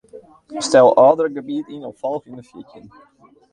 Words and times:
Stel 0.67 0.87
ôfdrukgebiet 1.03 1.71
yn 1.75 1.87
op 1.89 2.01
folgjende 2.01 2.43
fjirtjin. 2.49 2.85